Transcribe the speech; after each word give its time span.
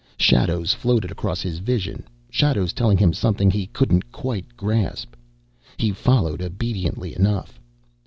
Shadows 0.17 0.73
floated 0.73 1.11
across 1.11 1.41
his 1.41 1.59
vision, 1.59 2.01
shadows 2.31 2.73
telling 2.73 2.97
him 2.97 3.13
something 3.13 3.51
he 3.51 3.67
couldn't 3.67 4.11
quite 4.11 4.57
grasp. 4.57 5.13
He 5.77 5.91
followed 5.91 6.41
obediently 6.41 7.15
enough. 7.15 7.59